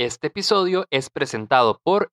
[0.00, 2.10] Este episodio es presentado por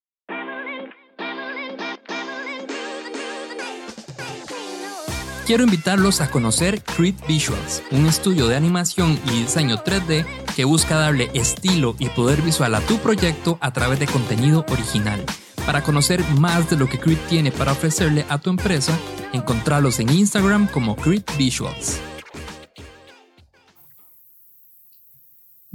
[5.46, 10.98] Quiero invitarlos a conocer Creed Visuals, un estudio de animación y diseño 3D que busca
[10.98, 15.24] darle estilo y poder visual a tu proyecto a través de contenido original.
[15.66, 19.00] Para conocer más de lo que Creed tiene para ofrecerle a tu empresa,
[19.32, 22.02] encontrarlos en Instagram como Creed Visuals.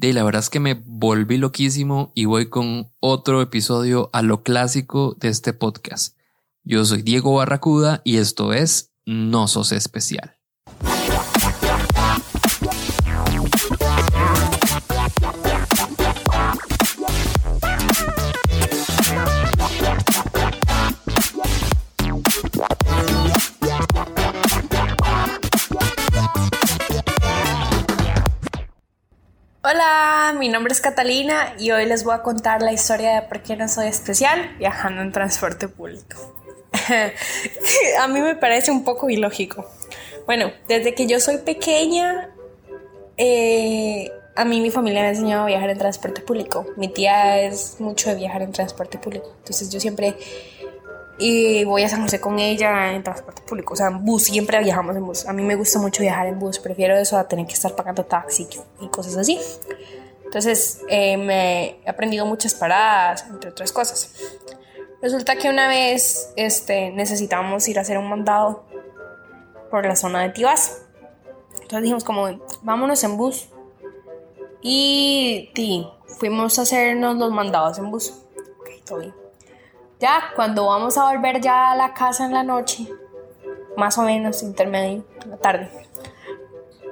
[0.02, 4.42] De la verdad es que me volví loquísimo y voy con otro episodio a lo
[4.42, 6.18] clásico de este podcast.
[6.64, 10.41] Yo soy Diego Barracuda y esto es no sos especial.
[30.42, 33.54] Mi nombre es Catalina y hoy les voy a contar la historia de por qué
[33.54, 36.16] no soy especial viajando en transporte público.
[38.00, 39.70] a mí me parece un poco ilógico.
[40.26, 42.28] Bueno, desde que yo soy pequeña,
[43.16, 46.66] eh, a mí mi familia me ha enseñado a viajar en transporte público.
[46.76, 49.32] Mi tía es mucho de viajar en transporte público.
[49.38, 50.16] Entonces yo siempre
[51.18, 53.74] y voy a San José con ella en transporte público.
[53.74, 55.24] O sea, en bus, siempre viajamos en bus.
[55.26, 56.58] A mí me gusta mucho viajar en bus.
[56.58, 58.48] Prefiero eso a tener que estar pagando taxi
[58.80, 59.38] y cosas así.
[60.32, 64.14] Entonces eh, me he aprendido muchas paradas, entre otras cosas.
[65.02, 68.64] Resulta que una vez este, necesitábamos ir a hacer un mandado
[69.70, 70.86] por la zona de Tibás.
[71.56, 72.28] Entonces dijimos como,
[72.62, 73.50] vámonos en bus.
[74.62, 75.50] Y
[76.18, 78.14] fuimos a hacernos los mandados en bus.
[78.58, 79.14] Ok, todo bien.
[80.00, 82.88] Ya, cuando vamos a volver ya a la casa en la noche,
[83.76, 85.68] más o menos intermedio, la tarde,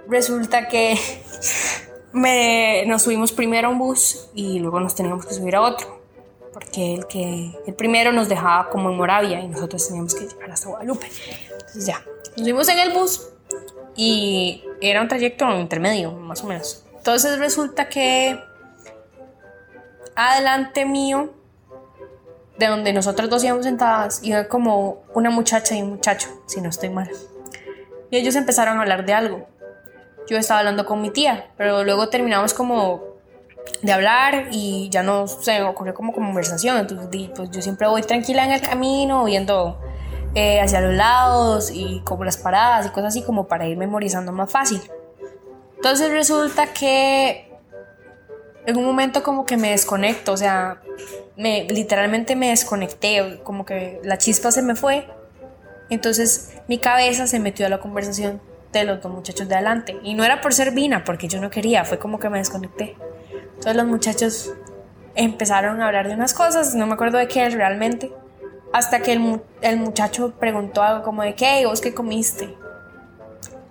[0.08, 0.98] resulta que
[2.12, 6.00] me, nos subimos primero a un bus y luego nos teníamos que subir a otro
[6.52, 10.50] porque el que el primero nos dejaba como en Moravia y nosotros teníamos que llegar
[10.50, 11.08] hasta Guadalupe.
[11.52, 12.02] Entonces ya,
[12.36, 13.29] nos fuimos en el bus
[13.96, 16.84] y era un trayecto intermedio, más o menos.
[16.96, 18.39] Entonces resulta que
[20.14, 21.33] adelante mío,
[22.58, 26.68] de donde nosotros dos íbamos sentadas, iba como una muchacha y un muchacho, si no
[26.68, 27.11] estoy mal.
[28.11, 29.48] Y ellos empezaron a hablar de algo.
[30.29, 33.11] Yo estaba hablando con mi tía, pero luego terminamos como
[33.83, 36.79] de hablar y ya no se ocurrió como conversación.
[36.79, 39.81] Entonces, pues yo siempre voy tranquila en el camino, viendo
[40.35, 44.33] eh, hacia los lados y como las paradas y cosas así, como para ir memorizando
[44.33, 44.81] más fácil.
[45.77, 47.51] Entonces resulta que
[48.67, 50.83] en un momento como que me desconecto, o sea,
[51.37, 55.08] me, literalmente me desconecté, como que la chispa se me fue.
[55.89, 58.41] Entonces mi cabeza se metió a la conversación
[58.73, 59.98] de los dos muchachos de adelante.
[60.03, 62.97] Y no era por ser vina, porque yo no quería, fue como que me desconecté.
[63.33, 64.53] Entonces los muchachos
[65.14, 68.13] empezaron a hablar de unas cosas, no me acuerdo de qué realmente,
[68.73, 72.55] hasta que el, el muchacho preguntó algo como de qué, vos qué comiste.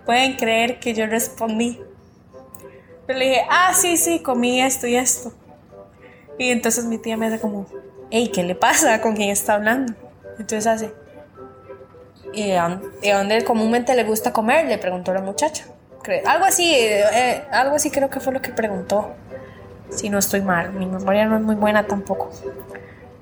[0.06, 1.80] Pueden creer que yo respondí.
[3.08, 5.32] Pero le dije, ah, sí, sí, comí esto y esto.
[6.38, 7.66] Y entonces mi tía me hace como,
[8.12, 9.02] hey, ¿qué le pasa?
[9.02, 9.94] ¿Con quién está hablando?
[10.38, 10.94] Entonces hace,
[12.34, 14.66] ¿y de dónde comúnmente le gusta comer?
[14.68, 15.66] Le preguntó la muchacha.
[16.26, 19.14] Algo así, eh, algo así creo que fue lo que preguntó
[19.90, 20.74] si no estoy mal.
[20.74, 22.32] Mi memoria no es muy buena tampoco.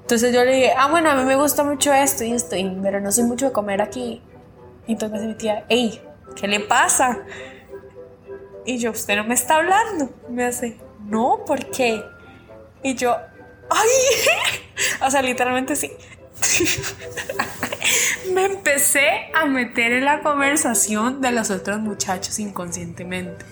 [0.02, 3.02] Entonces yo le dije, ah, bueno, a mí me gusta mucho esto y esto, pero
[3.02, 4.22] no soy mucho de comer aquí.
[4.86, 6.02] Y entonces mi tía, hey,
[6.36, 7.20] ¿qué le pasa?
[8.66, 10.10] Y yo, usted no me está hablando.
[10.30, 12.04] Me hace, no, ¿por qué?
[12.84, 13.18] Y yo,
[13.70, 13.90] ay,
[15.06, 15.92] o sea, literalmente sí.
[18.34, 23.46] me empecé a meter en la conversación de los otros muchachos inconscientemente.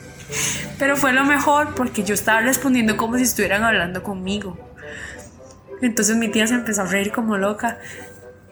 [0.80, 4.58] Pero fue lo mejor porque yo estaba respondiendo como si estuvieran hablando conmigo.
[5.82, 7.80] Entonces mi tía se empezó a reír como loca.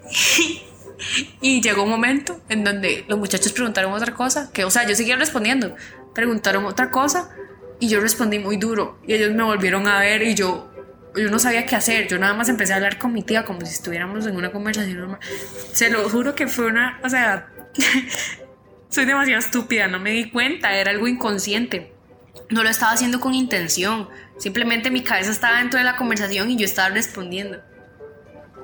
[1.41, 4.95] y llegó un momento en donde los muchachos preguntaron otra cosa, que o sea, yo
[4.95, 5.75] seguía respondiendo.
[6.13, 7.29] Preguntaron otra cosa
[7.79, 8.99] y yo respondí muy duro.
[9.05, 10.72] Y ellos me volvieron a ver y yo
[11.15, 13.61] yo no sabía qué hacer, yo nada más empecé a hablar con mi tía como
[13.61, 15.19] si estuviéramos en una conversación normal.
[15.71, 17.49] Se lo juro que fue una, o sea,
[18.89, 21.91] soy demasiado estúpida, no me di cuenta, era algo inconsciente.
[22.49, 26.57] No lo estaba haciendo con intención, simplemente mi cabeza estaba dentro de la conversación y
[26.57, 27.61] yo estaba respondiendo.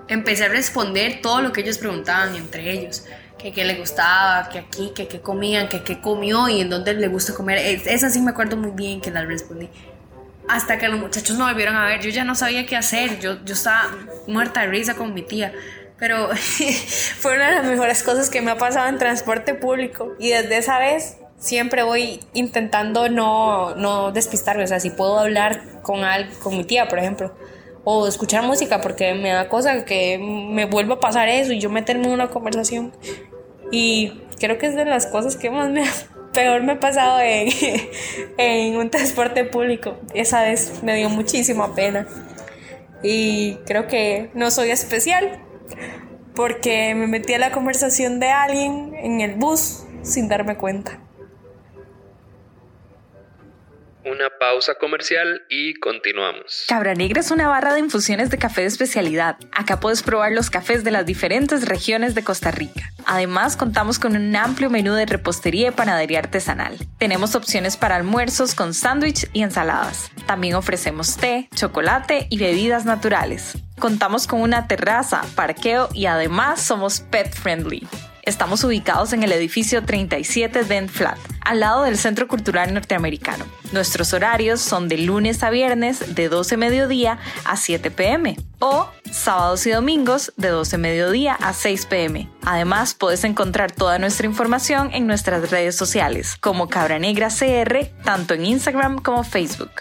[0.07, 3.06] Empecé a responder todo lo que ellos preguntaban entre ellos,
[3.38, 6.95] que qué le gustaba, que aquí, que qué comían, que qué comió y en dónde
[6.95, 7.60] le gusta comer.
[7.86, 9.69] Esa sí me acuerdo muy bien que la respondí.
[10.50, 13.44] Hasta que los muchachos no volvieron a ver, yo ya no sabía qué hacer, yo,
[13.46, 13.90] yo estaba
[14.28, 15.54] muerta de risa con mi tía
[16.00, 16.30] pero
[17.19, 20.57] fue una de las mejores cosas que me ha pasado en transporte público y desde
[20.57, 24.63] esa vez siempre voy intentando no, no despistarme.
[24.63, 27.36] O sea, si puedo hablar con, al, con mi tía, por ejemplo,
[27.84, 31.69] o escuchar música, porque me da cosa que me vuelva a pasar eso y yo
[31.69, 32.94] meterme en una conversación.
[33.72, 35.84] Y creo que es de las cosas que más me
[36.40, 37.50] peor me ha pasado en,
[38.38, 39.98] en un transporte público.
[40.14, 42.08] Esa vez me dio muchísima pena.
[43.04, 45.42] Y creo que no soy especial
[46.36, 51.00] porque me metí a la conversación de alguien en el bus sin darme cuenta.
[54.10, 56.66] Una pausa comercial y continuamos.
[56.68, 59.38] Cabra Negra es una barra de infusiones de café de especialidad.
[59.52, 62.92] Acá puedes probar los cafés de las diferentes regiones de Costa Rica.
[63.06, 66.76] Además, contamos con un amplio menú de repostería y panadería artesanal.
[66.98, 70.10] Tenemos opciones para almuerzos con sándwich y ensaladas.
[70.26, 73.60] También ofrecemos té, chocolate y bebidas naturales.
[73.78, 77.88] Contamos con una terraza, parqueo y además somos pet friendly.
[78.24, 83.45] Estamos ubicados en el edificio 37 Dent Flat, al lado del Centro Cultural Norteamericano.
[83.71, 89.66] Nuestros horarios son de lunes a viernes de 12 mediodía a 7 pm o sábados
[89.66, 92.30] y domingos de 12 mediodía a 6 pm.
[92.44, 98.33] Además, puedes encontrar toda nuestra información en nuestras redes sociales como Cabra Negra CR, tanto
[98.33, 99.71] en Instagram como Facebook.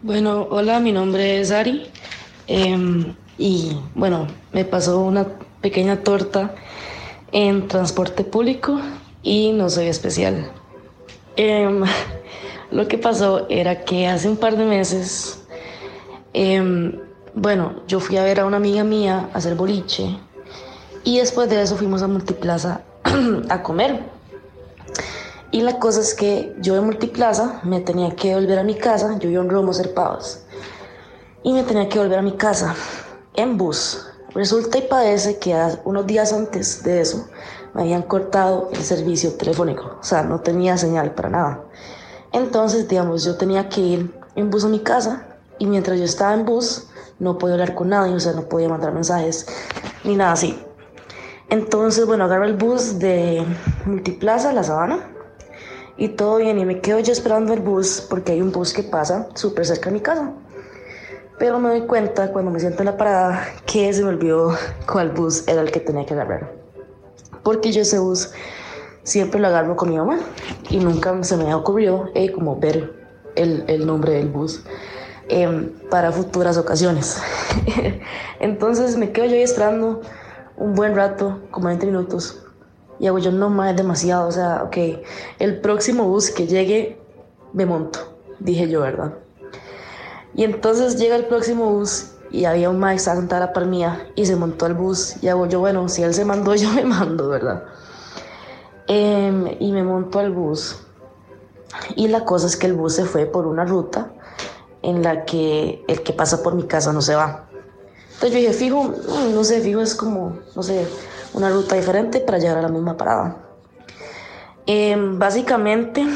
[0.00, 1.90] Bueno, hola, mi nombre es Ari.
[2.48, 5.26] Em, y bueno, me pasó una
[5.60, 6.54] pequeña torta
[7.30, 8.80] en transporte público
[9.22, 10.50] y no soy especial.
[11.36, 11.84] Em,
[12.70, 15.40] lo que pasó era que hace un par de meses,
[16.32, 16.98] em,
[17.34, 20.18] bueno, yo fui a ver a una amiga mía a hacer boliche
[21.04, 22.80] y después de eso fuimos a Multiplaza
[23.50, 24.00] a comer.
[25.50, 29.18] Y la cosa es que yo de Multiplaza me tenía que volver a mi casa,
[29.18, 30.44] yo vivo en Romo Serpados
[31.42, 32.74] y me tenía que volver a mi casa
[33.34, 34.06] en bus.
[34.34, 37.28] Resulta y padece que unos días antes de eso
[37.74, 41.64] me habían cortado el servicio telefónico, o sea, no tenía señal para nada.
[42.32, 45.26] Entonces, digamos, yo tenía que ir en bus a mi casa
[45.58, 46.86] y mientras yo estaba en bus
[47.18, 49.46] no podía hablar con nadie, o sea, no podía mandar mensajes
[50.04, 50.58] ni nada así.
[51.50, 53.44] Entonces, bueno, agarro el bus de
[53.86, 54.98] Multiplaza, La Sabana,
[55.96, 58.82] y todo bien, y me quedo yo esperando el bus porque hay un bus que
[58.82, 60.32] pasa súper cerca de mi casa.
[61.38, 64.56] Pero me doy cuenta cuando me siento en la parada que se me olvidó
[64.90, 66.52] cuál bus era el que tenía que agarrar.
[67.44, 68.32] Porque yo ese bus
[69.04, 70.18] siempre lo agarro con mi mamá
[70.68, 72.92] y nunca se me ocurrió eh, como ver
[73.36, 74.64] el, el, nombre del bus
[75.28, 77.22] eh, para futuras ocasiones.
[78.40, 80.00] Entonces me quedo yo ahí esperando
[80.56, 82.44] un buen rato, como 20 minutos.
[82.98, 84.26] Y hago yo, no más, demasiado.
[84.26, 84.76] O sea, ok,
[85.38, 86.98] el próximo bus que llegue,
[87.52, 89.14] me monto, dije yo, ¿verdad?
[90.34, 94.36] Y entonces llega el próximo bus y había un Mike Santa la palmía y se
[94.36, 97.64] montó al bus y hago yo, bueno, si él se mandó, yo me mando, ¿verdad?
[98.86, 100.78] Em, y me monto al bus.
[101.94, 104.12] Y la cosa es que el bus se fue por una ruta
[104.82, 107.48] en la que el que pasa por mi casa no se va.
[108.14, 110.86] Entonces yo dije, fijo, mm, no sé, fijo, es como, no sé,
[111.34, 113.36] una ruta diferente para llegar a la misma parada.
[114.66, 116.06] Em, básicamente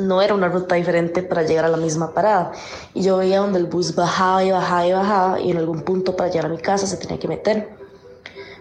[0.00, 2.52] no era una ruta diferente para llegar a la misma parada.
[2.94, 6.16] Y yo veía donde el bus bajaba y bajaba y bajaba y en algún punto
[6.16, 7.68] para llegar a mi casa se tenía que meter.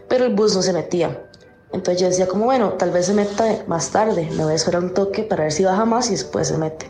[0.07, 1.25] Pero el bus no se metía.
[1.71, 4.83] Entonces yo decía como, bueno, tal vez se meta más tarde, me voy a esperar
[4.83, 6.89] un toque para ver si baja más y después se mete.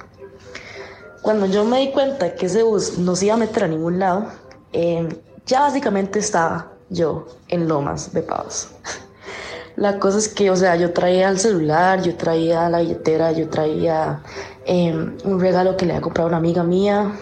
[1.21, 3.99] Cuando yo me di cuenta que ese bus no se iba a meter a ningún
[3.99, 4.27] lado,
[4.71, 8.69] eh, ya básicamente estaba yo en Lomas de Pavos.
[9.80, 13.48] La cosa es que, o sea, yo traía el celular, yo traía la billetera, yo
[13.48, 14.21] traía
[14.66, 17.14] em, un regalo que le había comprado una amiga mía,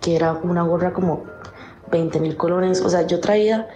[0.00, 1.24] que era una gorra como
[1.90, 2.80] 20 mil colones.
[2.80, 3.68] O sea, yo traía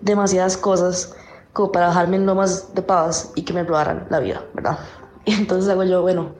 [0.00, 1.14] demasiadas cosas
[1.52, 4.78] como para bajarme en lomas de pavas y que me robaran la vida, ¿verdad?
[5.26, 6.36] Y entonces hago yo, bueno,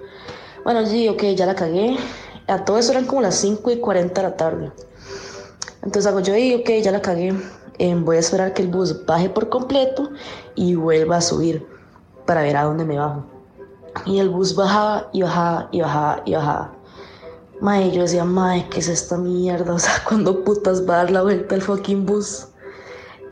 [0.64, 1.98] bueno, sí, ok, ya la cagué.
[2.46, 4.72] A todo eso eran como las 5 y 40 de la tarde.
[5.82, 7.34] Entonces hago yo, y ok, ya la cagué.
[7.78, 10.10] Em, voy a esperar que el bus baje por completo
[10.56, 11.64] y vuelva a subir
[12.26, 13.24] para ver a dónde me bajo.
[14.04, 16.72] Y el bus bajaba y bajaba y bajaba y bajaba.
[17.60, 19.74] Mae, yo decía, mae, ¿qué es esta mierda?
[19.78, 22.48] O sea, ¿cuándo putas va a dar la vuelta el fucking bus?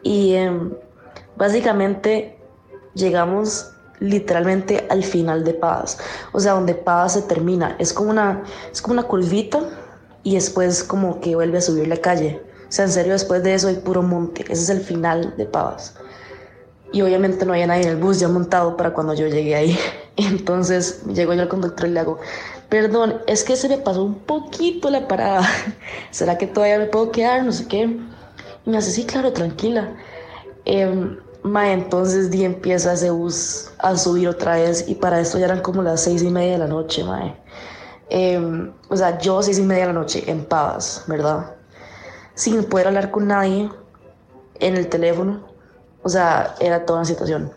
[0.03, 0.73] Y em,
[1.37, 2.39] básicamente
[2.95, 5.99] llegamos literalmente al final de Paz.
[6.33, 7.77] O sea, donde Paz se termina.
[7.79, 9.61] Es como una, es como una curvita
[10.23, 12.43] y después como que vuelve a subir la calle.
[12.69, 14.43] O sea, en serio, después de eso hay puro monte.
[14.43, 15.95] Ese es el final de Pavas.
[16.93, 19.79] Y obviamente no había nadie en el bus ya montado para cuando yo llegué ahí.
[20.17, 22.19] Entonces llego yo al conductor y le hago,
[22.69, 25.43] perdón, es que se me pasó un poquito la parada.
[26.11, 27.45] ¿Será que todavía me puedo quedar?
[27.45, 27.83] No sé qué.
[28.65, 29.95] Y me hace, sí, claro, tranquila.
[30.65, 35.45] Em, Ma, entonces di empieza ese bus a subir otra vez y para esto ya
[35.45, 37.37] eran como las seis y media de la noche, mae.
[38.11, 41.55] Em, o sea, yo seis y media de la noche en Pavas, ¿verdad?
[42.37, 43.69] Sin poder hablar con nadie
[44.61, 45.41] en el teléfono.
[46.05, 47.51] O sea, era toda una situación.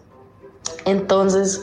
[0.86, 1.62] Entonces,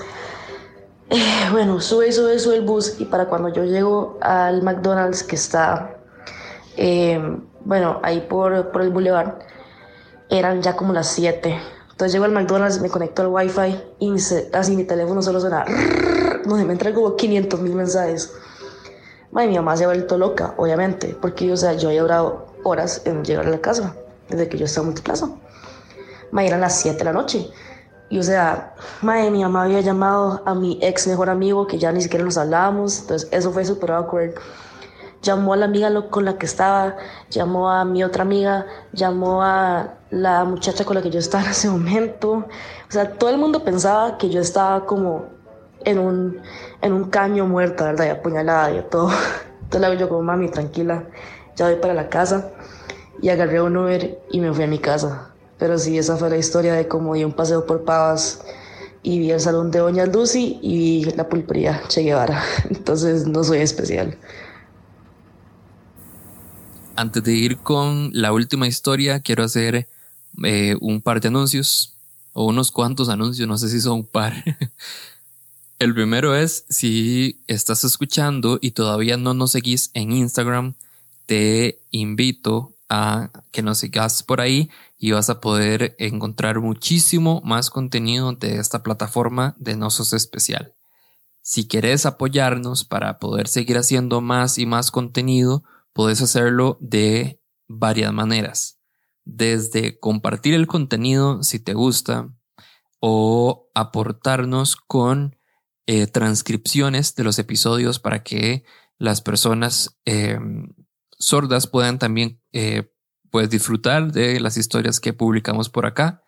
[1.11, 5.37] eh, bueno, sube, sube, sube el bus y para cuando yo llego al McDonald's que
[5.37, 5.97] está,
[6.77, 9.35] em, bueno, ahí por, por el boulevard,
[10.29, 11.61] eran ya como las 7.
[11.91, 14.15] Entonces llego al McDonald's, me conecto al Wi-Fi y
[14.53, 15.65] así mi teléfono solo suena.
[16.47, 18.33] No sé, me entran como 500 mil mensajes.
[19.37, 23.03] Madre, mi mamá se ha vuelto loca, obviamente, porque o sea, yo había durado horas
[23.05, 23.95] en llegar a la casa
[24.31, 25.29] desde que yo estaba en multiplaza.
[26.31, 27.51] Madre, eran las 7 de la noche.
[28.09, 31.93] Y o sea, madre, mi mamá había llamado a mi ex mejor amigo que ya
[31.93, 33.01] ni siquiera nos hablábamos.
[33.01, 34.37] Entonces, eso fue súper awkward
[35.21, 36.97] llamó a la amiga con la que estaba,
[37.29, 41.51] llamó a mi otra amiga, llamó a la muchacha con la que yo estaba en
[41.51, 42.33] ese momento.
[42.89, 45.36] O sea, todo el mundo pensaba que yo estaba como
[45.87, 46.43] en un,
[46.83, 48.07] en un caño muerta, ¿verdad?
[48.07, 49.09] Y apuñalada y todo.
[49.63, 51.05] Entonces le digo yo como, mami, tranquila,
[51.57, 52.51] ya voy para la casa.
[53.23, 55.31] Y agarré un Uber y me fui a mi casa.
[55.59, 58.45] Pero sí, esa fue la historia de cómo di un paseo por Pavas
[59.03, 62.43] y vi el salón de Doña Lucy y vi la pulpería Che Guevara.
[62.71, 64.19] Entonces no soy especial.
[66.97, 69.89] Antes de ir con la última historia, quiero hacer
[70.45, 71.95] eh, un par de anuncios
[72.33, 74.35] o unos cuantos anuncios, no sé si son un par.
[75.79, 80.75] El primero es si estás escuchando y todavía no nos seguís en Instagram,
[81.27, 87.69] te invito a que nos sigas por ahí y vas a poder encontrar muchísimo más
[87.69, 90.73] contenido de esta plataforma de Nosos Especial.
[91.43, 98.15] Si quieres apoyarnos para poder seguir haciendo más y más contenido, puedes hacerlo de varias
[98.15, 98.79] maneras.
[99.27, 102.31] Desde compartir el contenido si te gusta
[102.99, 105.36] o aportarnos con
[105.87, 108.65] eh, transcripciones de los episodios para que
[108.99, 110.73] las personas em,
[111.19, 112.91] sordas puedan también eh,
[113.31, 116.23] pues, disfrutar de las historias que publicamos por acá.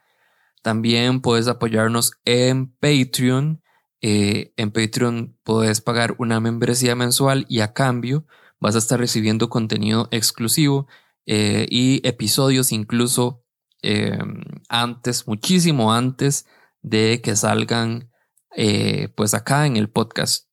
[0.62, 3.62] También puedes apoyarnos en Patreon.
[4.00, 8.26] Eh, en Patreon puedes pagar una membresía mensual y a cambio
[8.60, 10.86] vas a estar recibiendo contenido exclusivo
[11.26, 13.44] eh, y episodios incluso
[13.82, 14.18] eh,
[14.68, 16.46] antes, muchísimo antes
[16.82, 18.10] de que salgan
[18.57, 20.49] eh, pues acá en el podcast.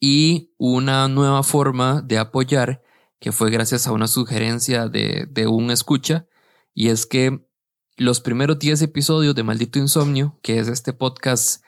[0.00, 2.82] Y una nueva forma de apoyar
[3.20, 6.26] que fue gracias a una sugerencia de, de un escucha
[6.74, 7.46] y es que
[7.96, 11.62] los primeros 10 episodios de Maldito Insomnio, que es este podcast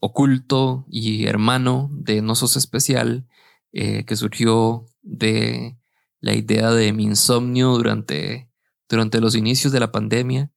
[0.00, 3.26] oculto y hermano de No Sos Especial,
[3.76, 5.76] eh, que surgió de
[6.20, 8.48] la idea de mi insomnio durante,
[8.88, 10.52] durante los inicios de la pandemia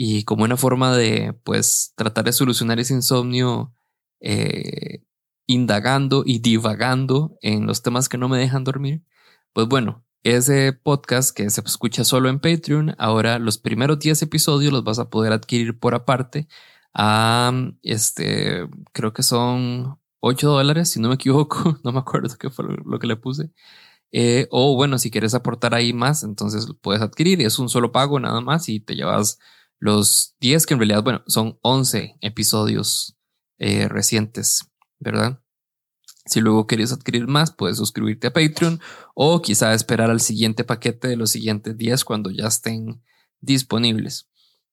[0.00, 3.74] y como una forma de pues tratar de solucionar ese insomnio
[4.20, 5.02] eh,
[5.48, 9.02] indagando y divagando en los temas que no me dejan dormir,
[9.52, 14.72] pues bueno, ese podcast que se escucha solo en Patreon, ahora los primeros 10 episodios
[14.72, 16.46] los vas a poder adquirir por aparte
[16.94, 17.52] a
[17.82, 22.66] este, creo que son 8 dólares, si no me equivoco, no me acuerdo qué fue
[22.84, 23.50] lo que le puse.
[24.12, 27.42] Eh, o bueno, si quieres aportar ahí más, entonces lo puedes adquirir.
[27.42, 29.38] Es un solo pago nada más y te llevas
[29.78, 33.16] los 10, que en realidad, bueno, son 11 episodios
[33.58, 35.40] eh, recientes, ¿verdad?
[36.26, 38.80] Si luego quieres adquirir más, puedes suscribirte a Patreon
[39.14, 43.02] o quizá esperar al siguiente paquete de los siguientes días cuando ya estén
[43.40, 44.28] disponibles.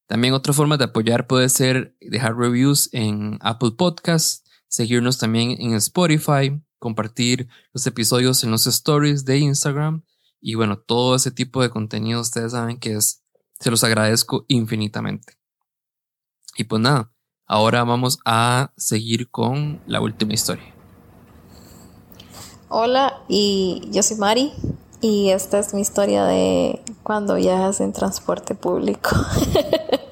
[0.07, 4.45] También otra forma de apoyar puede ser dejar reviews en Apple Podcasts
[4.75, 10.03] seguirnos también en Spotify, compartir los episodios en los stories de Instagram
[10.41, 13.23] y bueno, todo ese tipo de contenido ustedes saben que es,
[13.59, 15.33] se los agradezco infinitamente.
[16.57, 17.11] Y pues nada,
[17.45, 20.73] ahora vamos a seguir con la última historia.
[22.69, 24.51] Hola, y yo soy Mari
[25.01, 29.09] y esta es mi historia de cuando viajas en transporte público.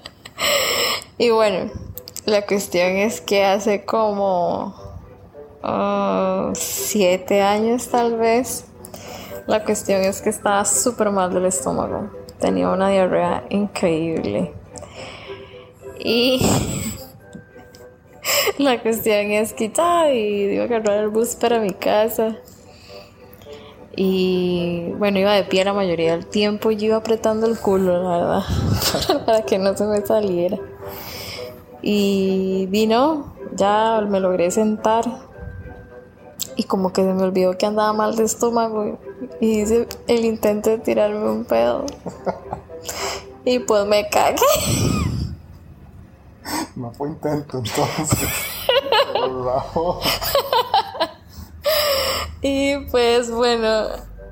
[1.17, 1.71] y bueno,
[2.25, 4.75] la cuestión es que hace como
[5.63, 8.65] uh, siete años tal vez,
[9.47, 12.22] la cuestión es que estaba súper mal del estómago.
[12.43, 14.51] Tenía una diarrea increíble.
[15.97, 16.45] Y
[18.57, 22.35] la cuestión es que y a agarrar el bus para mi casa.
[23.95, 28.17] Y bueno, iba de pie la mayoría del tiempo y iba apretando el culo, la
[28.17, 30.59] verdad, para que no se me saliera.
[31.81, 35.05] Y vino, ya me logré sentar
[36.57, 38.99] y como que se me olvidó que andaba mal de estómago
[39.39, 41.85] y hice el intento de tirarme un pedo.
[43.45, 44.37] Y pues me cagué.
[46.77, 48.19] No fue intento, entonces.
[52.45, 53.87] Y pues bueno,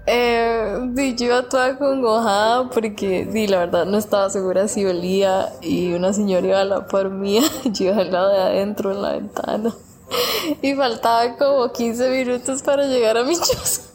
[0.05, 0.77] eh,
[1.17, 6.12] yo iba toda congojada porque di, la verdad no estaba segura si olía y una
[6.12, 9.74] señora iba a la par mía, yo iba al lado de adentro en la ventana.
[10.62, 13.90] Y faltaban como 15 minutos para llegar a mi choza.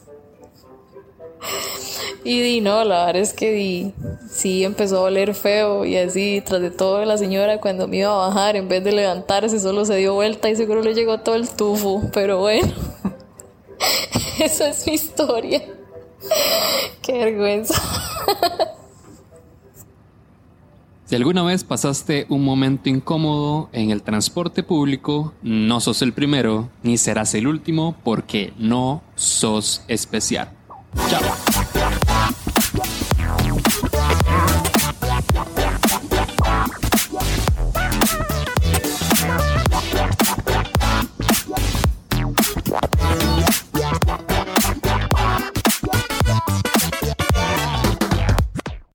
[2.23, 3.93] Y di, no, la verdad es que di,
[4.29, 8.11] sí empezó a oler feo y así, tras de todo, la señora cuando me iba
[8.11, 11.35] a bajar, en vez de levantarse, solo se dio vuelta y seguro le llegó todo
[11.35, 12.73] el tufo, pero bueno,
[14.39, 15.63] esa es mi historia.
[17.01, 17.81] Qué vergüenza.
[21.05, 26.67] Si alguna vez pasaste un momento incómodo en el transporte público, no sos el primero
[26.83, 30.56] ni serás el último porque no sos especial.
[30.97, 31.46] Chao.